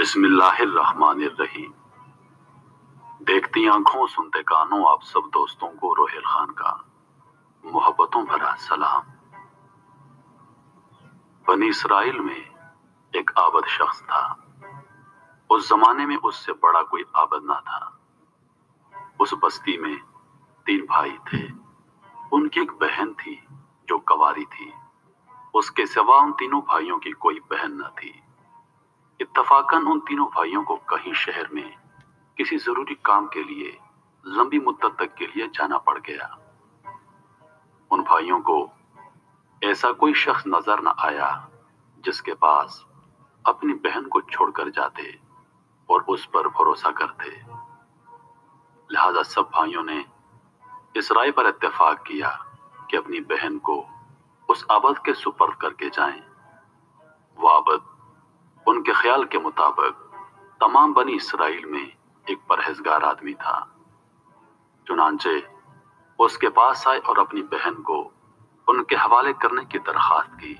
[0.00, 1.72] बिस्मिल्लाहिर्रहमानिर्रहीम।
[3.22, 6.84] देखती आँखों, सुनते कानों, आप सब दोस्तों को रोहेल खान का।
[7.64, 9.02] मोहब्बतों भरा सलाम।
[11.48, 12.54] बनी इसराइल में
[13.16, 14.46] एक आबद शख्स था।
[15.50, 18.00] उस जमाने में उससे बड़ा कोई आबद ना था।
[19.20, 19.98] उस बस्ती में
[20.66, 21.52] तीन भाई थे।
[22.32, 23.46] उनकी एक बहन थी
[23.88, 24.72] जो कवारी थी।
[25.54, 28.22] उसके सिवा उन तीनों भाइयों की कोई बहन न थी।
[29.20, 31.74] इत्तफाकन उन तीनों भाइयों को कहीं शहर में
[32.38, 33.76] किसी ज़रूरी काम के लिए,
[34.24, 36.28] लंबी मुद्दत तक के लिए जाना पड़ गया
[37.90, 38.56] उन भाइयों को
[39.62, 41.28] ऐसा कोई शख्स नज़र न आया
[42.04, 42.84] जिसके पास
[43.44, 45.18] अपनी बहन को छोड़कर जाते
[45.88, 47.30] और उस पर भरोसा करते
[48.90, 50.04] लिहाजा सब भाइयों ने
[50.96, 52.30] इस राय पर इत्तेफाक किया
[52.90, 53.76] कि अपनी बहन को
[54.48, 56.20] उस आबद के सुपर्द करके जाएँ।
[57.36, 57.89] वो आबद
[58.70, 59.94] उनके ख्याल के मुताबिक,
[60.60, 61.92] तमाम बनी इसराइल में
[62.30, 63.76] एक परहेजगार आदमी था।
[64.86, 65.48] चुनाचे
[66.18, 68.12] उसके पास आए और अपनी बहन को
[68.68, 70.54] उनके हवाले करने की दरखास्त की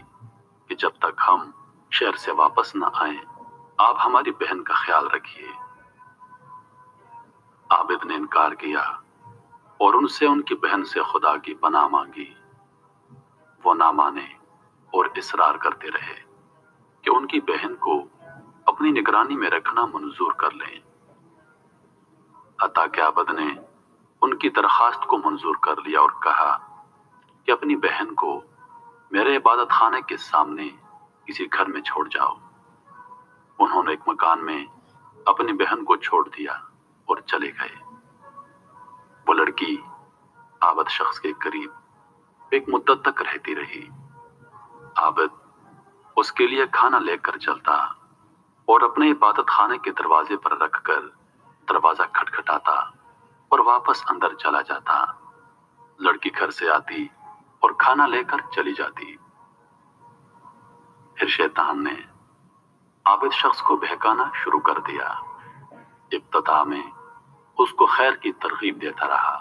[0.69, 1.55] कि जब तक हम
[1.93, 3.17] शहर से वापस न आए,
[3.81, 5.53] आप हमारी बहन का ख्याल रखिए।
[7.73, 9.03] आबिद ने इनकार किया
[9.81, 12.37] और उनसे उनकी बहन से खुदा की पनाह मांगी।
[13.65, 14.37] वो ना माने
[14.95, 16.30] और इसरार करते रहे।
[17.05, 17.99] कि उनकी बहन को
[18.69, 20.83] अपनी निगरानी में रखना मंजूर कर लें।
[22.63, 23.57] अता के आबद ने
[24.23, 26.53] उनकी दरखास्त को मंजूर कर लिया और कहा
[27.47, 28.43] कि अपनी बहन को
[29.13, 30.69] मेरे इबादत खाने के सामने
[31.27, 32.39] किसी घर में छोड़ जाओ।
[33.61, 34.67] उन्होंने एक मकान में
[35.29, 36.71] अपनी बहन को छोड़ दिया
[37.09, 37.77] और चले गए।
[39.29, 39.85] वो लड़की
[40.63, 41.75] आबद शख्स के करीब
[42.55, 43.89] एक मुद्दत तक रहती रही।
[44.99, 45.31] आबद
[46.21, 47.77] उसके लिए खाना लेकर चलता
[48.69, 51.01] और अपने इबादत खाने के दरवाजे पर रखकर
[51.69, 52.77] दरवाज़ा खटखटाता
[53.51, 54.97] और वापस अंदर चला जाता।
[56.01, 57.09] लड़की घर से आती
[57.63, 59.17] और खाना लेकर चली जाती।
[61.17, 61.97] फिर शैतान ने
[63.07, 65.09] आबिद शख्स को बहकाना शुरू कर दिया।
[66.13, 66.85] इब्तदा में
[67.59, 69.35] उसको खैर की तरकीब देता रहा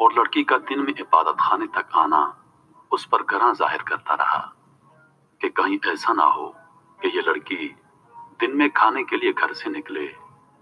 [0.00, 2.24] और लड़की का दिन में इबादत खाने तक आना
[2.90, 4.40] उस पर गरा ज़ाहिर करता रहा।
[5.42, 6.46] कि कहीं ऐसा ना हो
[7.00, 7.66] कि ये लड़की
[8.40, 10.06] दिन में खाने के लिए घर से निकले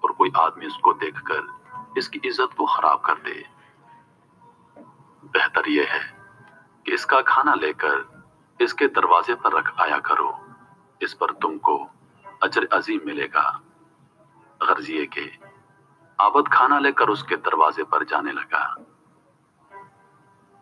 [0.02, 3.34] और कोई आदमी उसको देखकर इसकी इज़्ज़त को खराब कर दे।
[5.24, 6.00] बेहतर यह है
[6.86, 8.08] कि इसका खाना लेकर
[8.60, 10.30] इसके दरवाजे पर रख आया करो।
[11.00, 11.76] इस पर तुमको
[12.42, 13.48] अजर अजीम मिलेगा।
[14.60, 15.26] गर्ज ये के
[16.18, 18.64] आबद खाना लेकर उसके दरवाजे पर जाने लगा।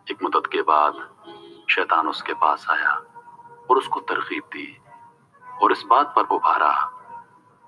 [0.07, 1.07] एक मुद्दत के बाद
[1.71, 2.93] शैतान उसके पास आया।
[3.69, 4.77] और उसको तरकीब दी।
[5.61, 6.71] और इस बात पर उभारा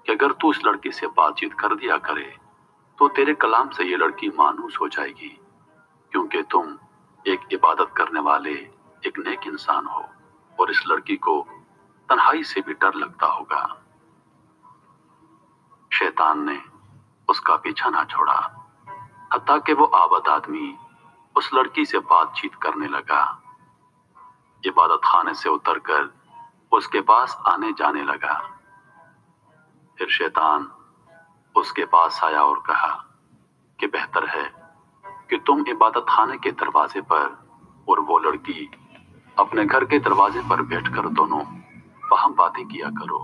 [0.06, 2.36] कि अगर तू इस लड़की से बातचीत कर दिया करे
[2.98, 5.30] तो तेरे कलाम से ये लड़की मानूस हो जाएगी,
[6.12, 6.78] क्योंकि तुम
[7.26, 8.54] एक इबादत करने वाले,
[9.04, 10.04] एक नेक इंसान हो,
[10.58, 11.42] और इस लड़की को
[12.10, 13.64] तन्हाई से भी डर लगता होगा।
[15.92, 16.60] शैतान ने
[17.30, 18.40] उसका पीछा ना छोड़ा,
[19.34, 20.76] हत्या कि वो आबद आदमी
[21.36, 23.41] उस लड़की से बातचीत करने लगा।
[24.66, 26.10] इबादत खाने से उतरकर
[26.72, 28.34] उसके पास आने जाने लगा।
[29.98, 30.68] फिर शैतान
[31.56, 32.92] उसके पास आया और कहा
[33.80, 34.44] कि बेहतर है
[35.30, 37.26] कि तुम इबादत खाने के दरवाजे पर
[37.90, 38.70] और वो लड़की
[39.38, 41.42] अपने घर के दरवाजे पर बैठकर दोनों
[42.12, 43.20] वहाँ बातें किया करो,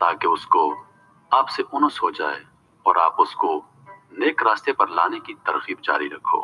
[0.00, 0.70] ताकि उसको
[1.30, 2.40] आपसे उनस हो जाए
[2.86, 3.56] और आप उसको
[4.18, 6.40] नेक रास्ते पर लाने की तरकीब जारी रखो।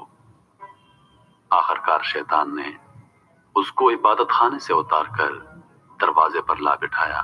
[1.51, 2.77] आखिरकार शैतान ने
[3.61, 5.33] उसको इबादत खाने से उतार कर
[6.01, 7.23] दरवाजे पर ला बिठाया।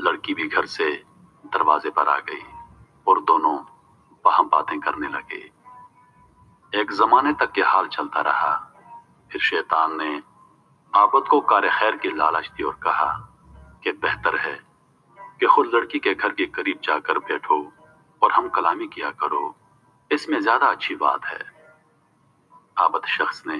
[0.00, 0.90] लड़की भी घर से
[1.44, 2.42] दरवाजे पर आ गई
[3.06, 3.56] और दोनों
[4.24, 5.40] वहाँ बातें करने लगे।
[6.72, 8.52] एक जमाने तक के हाल चलता रहा।
[9.30, 10.10] फिर शैतान ने
[10.92, 13.10] आबद को कार खैर की लालच दी और कहा
[13.84, 14.54] कि बेहतर है
[15.40, 17.60] कि खुद लड़की के घर के करीब जाकर बैठो
[18.22, 19.54] और हम कलामी किया करो।
[20.10, 21.40] इसमें ज़्यादा अच्छी बात है।
[22.76, 23.56] आबद शख्स ने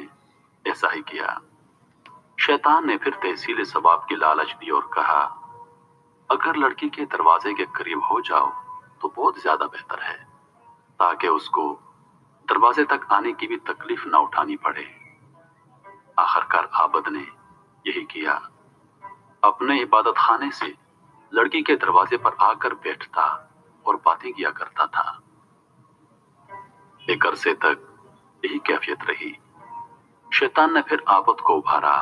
[0.65, 1.41] ऐसा ही किया।
[2.39, 5.23] शैतान ने फिर तहसील सबाब की लालच दी और कहा,
[6.31, 8.51] अगर लड़की के दरवाजे के करीब हो जाओ
[9.03, 10.17] तो बहुत ज़्यादा बेहतर है,
[11.01, 11.71] ताकि उसको
[12.49, 14.85] दरवाजे तक आने की भी तकलीफ़ ना उठानी पड़े।
[16.19, 17.27] आखिरकार आबद ने
[17.85, 18.33] यही किया।
[19.43, 20.75] अपने इबादत खाने से
[21.33, 23.25] लड़की के दरवाजे पर आकर बैठता
[23.85, 25.21] और बातें किया करता था।
[27.03, 27.89] एक अरसे तक
[28.43, 29.37] यही कैफियत रही।
[30.33, 31.97] शैतान ने फिर आबद को उभारा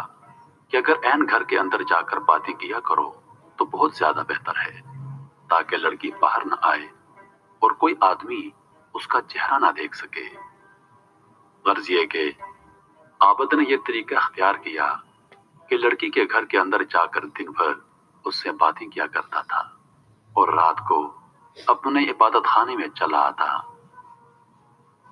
[0.71, 3.09] कि अगर एन घर के अंदर जाकर बातें किया करो
[3.59, 4.81] तो बहुत ज़्यादा बेहतर है,
[5.51, 6.89] ताकि लड़की बाहर न आए
[7.63, 8.43] और कोई आदमी
[8.95, 10.27] उसका चेहरा ना देख सके।
[11.65, 12.29] गर्ज ये कि
[13.21, 14.89] आबद ने यह तरीका अख्तियार किया
[15.69, 17.75] कि लड़की के घर के अंदर जाकर दिन भर
[18.25, 19.63] उससे बातें किया करता था
[20.31, 21.05] और रात को
[21.57, 23.53] अपने इबादत खाने में चला आता।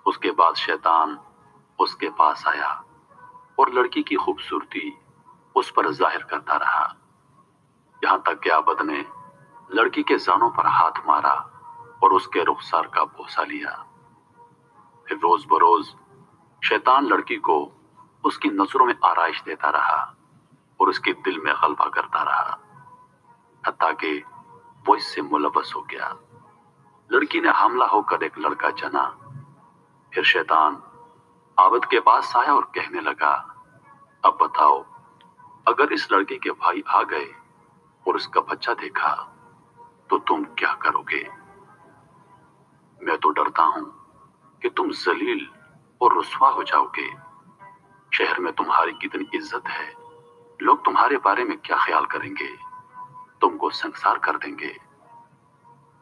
[0.06, 1.19] उसके बाद शैतान
[1.79, 2.71] उसके पास आया।
[3.59, 4.93] और लड़की की खूबसूरती
[5.55, 6.85] उस पर ज़ाहिर करता रहा।
[8.03, 9.05] यहाँ तक कि आबद ने
[9.71, 11.35] लड़की के जानों पर हाथ मारा
[12.03, 13.73] और उसके रुखसार का भूसा लिया।
[15.07, 15.87] फिर रोज बरोज
[16.63, 17.57] शैतान लड़की को
[18.25, 20.01] उसकी नज़रों में आरइश देता रहा
[20.81, 22.59] और उसके दिल में गलबा करता रहा।
[23.65, 24.17] हत्या कि
[24.89, 26.09] वो इससे मुलवस हो गया।
[27.11, 29.05] लड़की ने हमला होकर एक लड़का जना
[30.13, 30.83] फिर शैतान
[31.59, 33.31] आबद के पास आया और कहने लगा,
[34.25, 34.79] अब बताओ,
[35.67, 37.27] अगर इस लड़के के भाई आ गए
[38.07, 39.11] और उसका बच्चा देखा
[40.11, 41.23] तो तुम क्या करोगे?
[43.01, 43.85] मैं तो डरता हूँ
[44.63, 45.47] कि तुम जलील
[46.01, 47.09] और रुसवा हो जाओगे।
[48.13, 49.89] शहर में तुम्हारी कितनी इज़्ज़त है।
[50.61, 52.49] लोग तुम्हारे बारे में क्या ख्याल करेंगे?
[53.41, 54.73] तुमको संसार कर देंगे।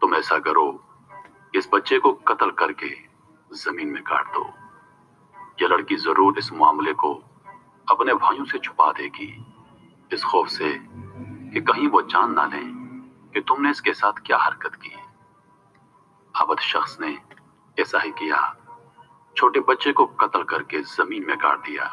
[0.03, 0.69] तुम ऐसा करो,
[1.55, 2.95] इस बच्चे को कत्ल करके
[3.51, 4.45] ज़मीन में काट दो।
[5.59, 7.13] यह लड़की ज़रूर इस मामले को
[7.87, 9.29] अपने भाइयों से छुपा देगी।
[10.11, 10.73] इस खौफ से
[11.53, 12.67] कि कहीं वो जान ना लें
[13.35, 14.93] कि तुमने इसके साथ क्या हरकत की।
[16.35, 17.17] आबद शख्स ने
[17.77, 18.39] ऐसा ही किया।
[19.37, 21.87] छोटे बच्चे को कत्ल करके ज़मीन में गाड़ दिया।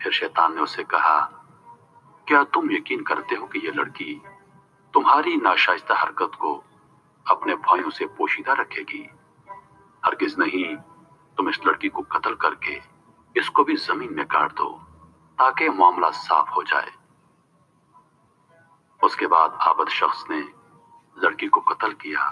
[0.00, 1.18] फिर शैतान ने उसे कहा,
[2.26, 4.20] क्या तुम यकीन करते हो कि यह लड़की
[4.94, 6.54] तुम्हारी नाशाइस्ता हरकत को
[7.26, 9.08] अपने भाइयों से पोशीदा रखेगी?
[10.02, 10.64] हरगिज नहीं
[11.38, 12.74] तुम इस लड़की को कत्ल करके
[13.36, 14.68] इसको भी ज़मीन में काट दो,
[15.38, 16.90] ताकि मामला साफ़ हो जाए।
[19.00, 20.40] उसके बाद आबद शख्स ने
[21.16, 22.24] लड़की को कत्ल किया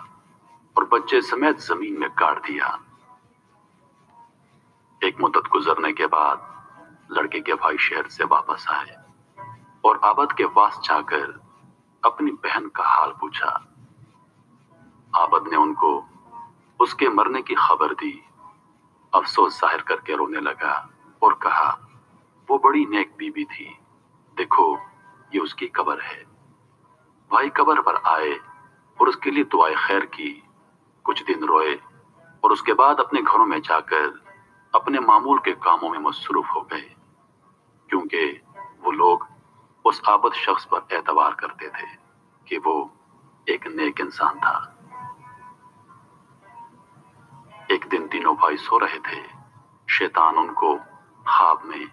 [0.76, 2.79] और बच्चे समेत ज़मीन में गाड़ दिया।
[5.03, 6.52] एक मुद्दत गुजरने के बाद
[7.12, 8.97] लड़के के भाई शहर से वापस आए
[9.85, 11.41] और आबद के पास जाकर
[12.02, 13.50] अपनी बहन का हाल पूछा।
[15.14, 15.97] आबद ने उनको
[16.81, 18.14] उसके मरने की खबर दी
[19.16, 20.74] अफसोस ज़ाहिर करके रोने लगा
[21.22, 21.70] और कहा,
[22.48, 23.68] वो बड़ी नेक बीबी थी।
[24.36, 24.66] देखो,
[25.32, 26.24] ये उसकी कबर है।
[27.30, 28.36] भाई कबर पर आए
[28.98, 30.30] और उसके लिए दुआए खैर की।
[31.04, 31.74] कुछ दिन रोए
[32.42, 34.24] और उसके बाद अपने घरों में जाकर
[34.74, 36.94] अपने मामूल के कामों में मसरूफ हो गए,
[37.88, 38.26] क्योंकि
[38.82, 39.26] वो लोग
[39.84, 41.86] उस आबद शख्स पर एतवार करते थे
[42.46, 42.74] कि वो
[43.46, 44.75] एक नेक इंसान था।
[47.88, 49.29] दिन तीनों भाई सो रहे थे।
[49.91, 50.77] शैतान उनको
[51.27, 51.93] खाब में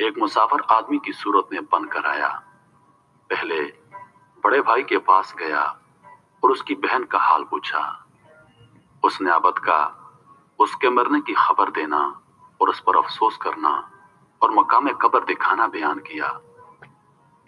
[0.00, 2.28] एक मुसाफर आदमी की सूरत में बनकर आया।
[3.30, 3.60] पहले
[4.44, 5.80] बड़े भाई के पास गया
[6.44, 8.06] और उसकी बहन का हाल पूछा।
[9.04, 9.96] उसने आबद का
[10.58, 12.20] उसके मरने की खबर देना
[12.60, 13.90] और उस पर अफसोस करना
[14.42, 16.40] और मकाम कब्र दिखाना बयान किया।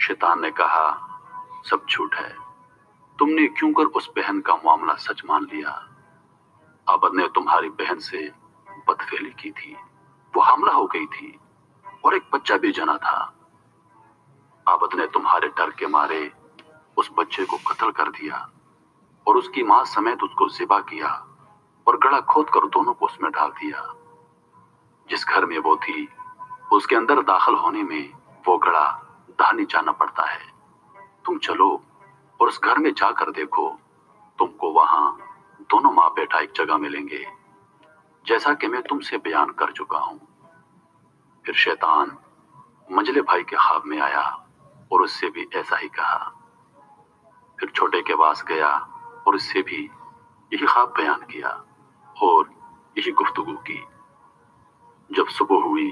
[0.01, 1.09] शैतान ने कहा,
[1.71, 2.37] सब झूठ है।
[3.19, 5.89] तुमने क्यों कर उस बहन का मामला सच मान लिया?
[6.87, 8.19] आबद ने तुम्हारी बहन से
[8.89, 9.77] बदफेली की थी।
[10.35, 11.39] वो हमला हो गई थी
[12.05, 13.19] और एक बच्चा भी जना था।
[14.67, 16.33] आबद ने तुम्हारे डर के मारे
[16.97, 18.49] उस बच्चे को कत्ल कर दिया
[19.27, 21.09] और उसकी माँ समेत उसको जिबा किया
[21.87, 23.95] और गड़ा खोद कर दोनों को उसमें डाल दिया।
[25.09, 26.09] जिस घर में वो थी,
[26.73, 28.13] उसके अंदर दाखिल होने में
[28.49, 28.87] वो गड़ा
[29.31, 30.47] दानी जाना पड़ता है।
[31.25, 31.71] तुम चलो
[32.41, 33.79] और उस घर में जाकर देखो,
[34.39, 35.19] तुमको वहाँ
[35.73, 37.25] दोनों माँ बेटा एक जगह मिलेंगे,
[38.27, 40.19] जैसा कि मैं तुमसे बयान कर चुका हूँ।
[41.45, 42.17] फिर शैतान
[42.89, 44.23] मंजले भाई के ख्वाब में आया
[44.93, 46.19] और उससे भी ऐसा ही कहा।
[47.59, 48.69] फिर छोटे के पास गया
[49.27, 49.81] और उससे भी
[50.53, 51.49] यही ख्वाब बयान किया
[52.17, 52.51] और
[52.97, 53.83] यही गुफ्तगु की।
[55.11, 55.91] जब सुबह हुई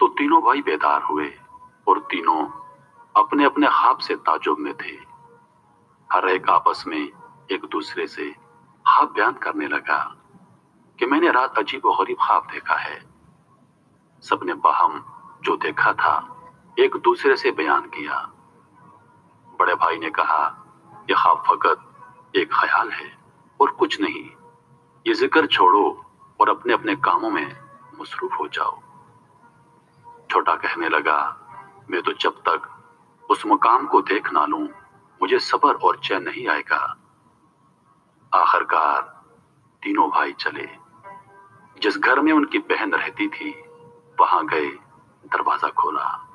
[0.00, 1.32] तो तीनों भाई बेदार हुए
[1.86, 2.42] और तीनों
[3.14, 4.98] अपने अपने ख्वाब से ताजुब में थे।
[6.10, 7.00] हर एक आपस में
[7.52, 8.34] एक दूसरे से
[8.90, 9.98] ख्वाब बयान करने लगा
[10.98, 12.98] कि मैंने रात अजीब और गरीब ख्वाब देखा है।
[14.22, 15.04] सबने बाहम
[15.44, 16.14] जो देखा था,
[16.78, 18.18] एक दूसरे से बयान किया।
[19.58, 20.42] बड़े भाई ने कहा,
[21.10, 23.10] यह ख्वाब फकत एक ख्याल है
[23.60, 24.24] और कुछ नहीं।
[25.06, 25.84] ये ज़िक्र छोड़ो
[26.40, 27.46] और अपने अपने कामों में
[28.00, 28.80] मसरूफ हो जाओ।
[30.30, 31.18] छोटा कहने लगा,
[31.90, 32.68] मैं तो जब तक
[33.30, 34.66] उस मुकाम को देख ना लूँ,
[35.20, 36.96] मुझे सबर और चैन नहीं आएगा।
[38.34, 39.00] आखिरकार
[39.82, 40.68] तीनों भाई चले।
[41.80, 43.50] जिस घर में उनकी बहन रहती थी,
[44.20, 44.66] वहाँ गए
[45.26, 46.26] दरवाज़ा खोला।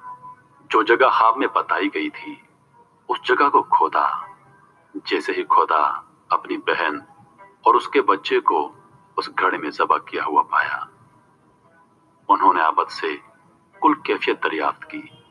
[0.71, 2.47] जो जगह खाब में बताई गई थी,
[3.09, 4.27] उस जगह को खोदा।
[5.07, 7.05] जैसे ही खोदा, अपनी बहन
[7.67, 8.75] और उसके बच्चे को
[9.17, 10.87] उस घड़े में जबा किया हुआ पाया।
[12.29, 13.21] उन्होंने आबद से
[13.81, 15.25] कुल कैफियत दरियाफ्त की।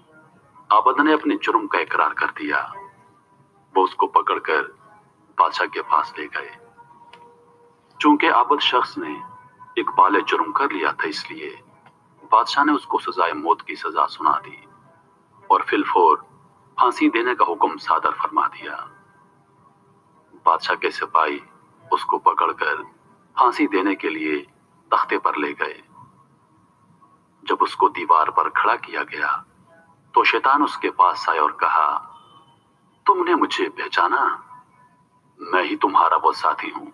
[0.73, 2.75] आबद ने अपने जुर्म का इकरार कर दिया।
[3.77, 4.84] वो उसको पकड़कर
[5.39, 6.51] बादशाह के पास ले गए।
[8.01, 9.13] चूँकि आबद शख्स ने
[9.77, 11.51] एक बाले जुर्म कर लिया था इसलिए
[12.33, 14.59] बादशाह ने उसको सजाए मौत की सजा सुना दी
[15.51, 16.17] और फिलफोर
[16.79, 18.77] फांसी देने का हुक्म सादर फरमा दिया।
[20.47, 21.41] बादशाह के सिपाही
[21.85, 22.83] उसको पकड़कर
[23.37, 24.39] फांसी देने के लिए
[24.91, 25.83] तख्ते पर ले गए।
[27.43, 29.31] जब उसको दीवार पर खड़ा किया गया
[30.15, 31.87] तो शैतान उसके पास आया और कहा,
[33.07, 34.21] तुमने मुझे पहचाना?
[35.45, 36.93] मैं ही तुम्हारा वो साथी हूँ,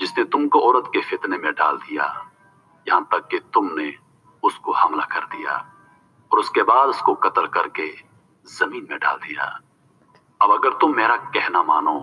[0.00, 2.04] जिसने तुमको औरत के फितने में डाल दिया।
[2.86, 3.92] यहाँ तक कि तुमने
[4.42, 5.54] उसको हमला कर दिया
[6.30, 7.88] और उसके बाद उसको कत्ल करके
[8.46, 9.44] ज़मीन में डाल दिया।
[10.40, 11.96] अब अगर तुम मेरा कहना मानो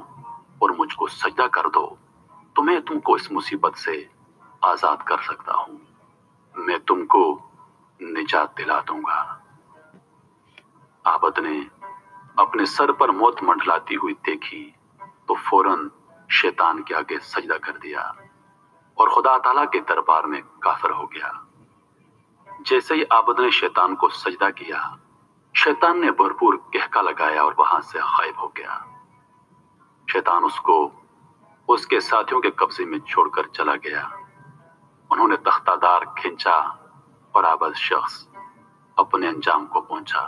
[0.64, 1.86] और मुझको सजदा कर दो
[2.56, 3.98] तो मैं तुमको इस मुसीबत से
[4.62, 5.80] आज़ाद कर सकता हूँ।
[6.56, 7.24] मैं तुमको
[8.00, 9.20] निजात दिला दूँगा।
[11.06, 11.58] आबद ने
[12.38, 14.64] अपने सर पर मौत मंडलाती हुई देखी
[15.28, 15.90] तो फ़ौरन
[16.30, 18.02] शैतान के आगे सजदा कर दिया
[18.98, 21.32] और खुदा ताला के दरबार में काफर हो गया।
[22.62, 24.98] जैसे ही आबद ने शैतान को सजदा किया,
[25.56, 28.76] शैतान ने भरपूर कहका लगाया और वहाँ से गायब हो गया।
[30.08, 30.92] शैतान उसको,
[31.70, 34.10] उसके साथियों के कब्जे में छोड़कर चला गया।
[35.12, 36.58] उन्होंने तख्तादार खींचा
[37.36, 38.28] और आबद शख्स
[38.98, 40.22] अपने अंजाम को पहुँचा।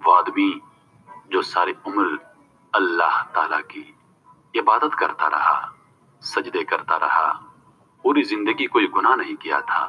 [0.00, 0.60] वो आदमी
[1.28, 2.31] जो सारी उम्र
[2.74, 3.82] अल्लाह ताला की
[4.54, 5.56] इबादत करता रहा,
[6.22, 7.26] सजदे करता रहा,
[8.04, 9.84] पूरी ज़िंदगी कोई गुनाह नहीं किया था।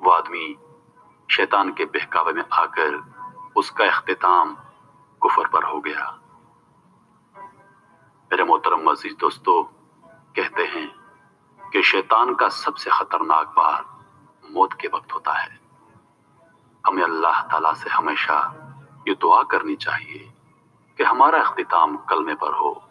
[0.00, 0.46] वो आदमी
[1.28, 2.94] शैतान के बहकावे में आकर
[3.56, 4.54] उसका अख्ताम
[5.22, 6.04] कुफर पर हो गया।
[8.30, 9.62] मेरे मोहतरम मजीद दोस्तों,
[10.36, 10.88] कहते हैं
[11.60, 13.84] कि शैतान का सबसे खतरनाक बार
[14.44, 15.58] मौत के वक्त होता है।
[16.84, 18.38] हमें अल्लाह ताला से हमेशा
[19.08, 20.30] ये दुआ करनी चाहिए
[20.96, 22.82] कि हमारा अख्ताम कलमे पर हो।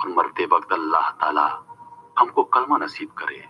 [0.00, 1.62] और मरते वक्त अल्लाह ताला
[2.18, 3.48] हमको कलमा नसीब करे।